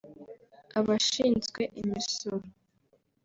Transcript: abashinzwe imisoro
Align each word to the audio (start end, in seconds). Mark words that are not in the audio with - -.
abashinzwe 0.79 1.61
imisoro 1.81 2.45